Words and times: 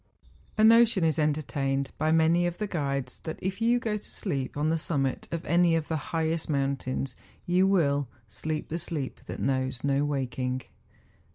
A 0.57 0.63
notion 0.63 1.03
is 1.03 1.19
entertained 1.19 1.91
by 1.99 2.11
many 2.11 2.47
of 2.47 2.57
the 2.57 2.65
guides 2.65 3.19
that 3.19 3.37
if 3.39 3.61
you 3.61 3.77
go 3.77 3.97
to 3.97 4.09
sleep 4.09 4.57
on 4.57 4.69
the 4.69 4.79
summit 4.79 5.27
of 5.31 5.45
any 5.45 5.75
of 5.75 5.89
the 5.89 5.95
highest 6.09 6.49
mountains 6.49 7.15
you 7.45 7.67
will' 7.67 8.07
Sleep 8.41 8.69
the 8.69 8.79
sleep 8.79 9.19
that 9.27 9.39
knows 9.39 9.83
no 9.83 10.03
waking. 10.03 10.63